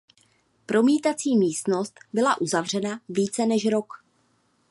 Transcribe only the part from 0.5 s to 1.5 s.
Promítací